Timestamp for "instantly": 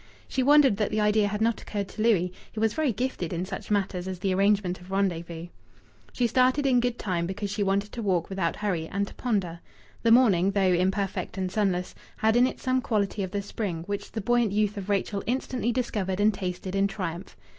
15.27-15.71